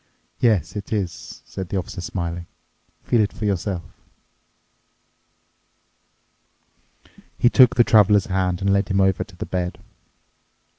[0.39, 2.47] "Yes, it is," said the Officer smiling,
[3.03, 3.83] "feel it for yourself."
[7.37, 9.77] He took the Traveler's hand and led him over to the bed.